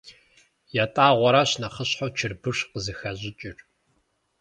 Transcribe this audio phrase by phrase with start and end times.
[0.83, 3.57] ЯтӀагъуэрщ нэхъыщхьэу чырбыш къызыхащӀыкӀыр.